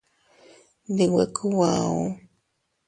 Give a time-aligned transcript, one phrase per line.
[0.91, 2.05] Ndi nwe kub auu.